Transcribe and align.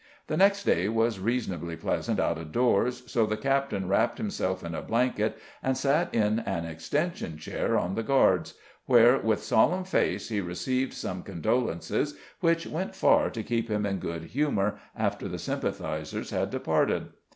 The 0.25 0.35
next 0.35 0.63
day 0.63 0.89
was 0.89 1.19
reasonably 1.19 1.75
pleasant 1.75 2.19
out 2.19 2.39
of 2.39 2.51
doors, 2.51 3.03
so 3.05 3.27
the 3.27 3.37
captain 3.37 3.87
wrapped 3.87 4.17
himself 4.17 4.63
in 4.63 4.73
a 4.73 4.81
blanket 4.81 5.37
and 5.61 5.77
sat 5.77 6.11
in 6.11 6.39
an 6.39 6.65
extension 6.65 7.37
chair 7.37 7.77
on 7.77 7.93
the 7.93 8.01
guards, 8.01 8.55
where 8.87 9.19
with 9.19 9.43
solemn 9.43 9.83
face 9.83 10.29
he 10.29 10.41
received 10.41 10.95
some 10.95 11.21
condolences 11.21 12.17
which 12.39 12.65
went 12.65 12.95
far 12.95 13.29
to 13.29 13.43
keep 13.43 13.69
him 13.69 13.85
in 13.85 13.99
good 13.99 14.23
humor 14.23 14.79
after 14.95 15.27
the 15.27 15.37
sympathizers 15.37 16.31
had 16.31 16.49
departed. 16.49 17.09